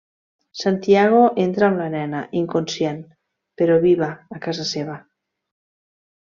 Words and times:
Santiago 0.61 1.19
entra 1.43 1.67
amb 1.67 1.81
la 1.83 1.89
nena, 1.97 2.23
inconscient, 2.41 3.03
però 3.63 3.79
viva, 3.87 4.11
a 4.39 4.43
casa 4.49 4.69
seva. 4.75 5.01